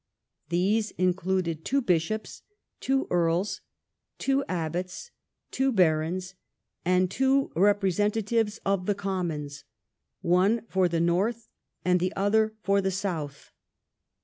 These 0.49 0.89
included 0.97 1.63
two 1.63 1.79
bishops, 1.79 2.41
two 2.79 3.05
earls, 3.11 3.61
two 4.17 4.43
abbots, 4.49 5.11
two 5.51 5.71
barons, 5.71 6.33
and 6.83 7.11
two 7.11 7.51
representatives 7.55 8.59
of 8.65 8.87
the 8.87 8.95
commons, 8.95 9.63
one 10.21 10.65
for 10.67 10.89
the 10.89 10.99
north 10.99 11.49
and 11.85 11.99
the 11.99 12.11
other 12.15 12.55
for 12.63 12.81
the 12.81 12.89
south. 12.89 13.51